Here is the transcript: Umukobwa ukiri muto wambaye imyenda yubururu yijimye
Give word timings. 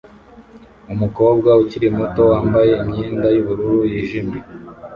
Umukobwa 0.93 1.49
ukiri 1.61 1.87
muto 1.97 2.21
wambaye 2.31 2.71
imyenda 2.83 3.27
yubururu 3.35 3.79
yijimye 3.91 4.39